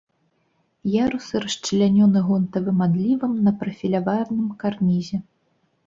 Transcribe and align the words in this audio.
Ярусы 0.93 1.35
расчлянёны 1.43 2.19
гонтавым 2.31 2.77
адлівам 2.89 3.39
на 3.45 3.51
прафіляваным 3.63 4.53
карнізе. 4.65 5.27